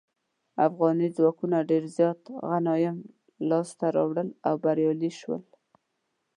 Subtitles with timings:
[0.67, 2.19] افغاني ځواکونو ډیر زیات
[2.49, 2.97] غنایم
[3.49, 5.41] لاسته راوړل او بریالي شول.